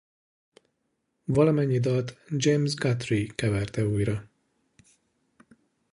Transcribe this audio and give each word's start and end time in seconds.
Valamennyi 1.23 1.79
dalt 1.79 2.17
James 2.37 2.73
Guthrie 2.75 3.27
keverte 3.35 3.85
újra. 3.87 4.29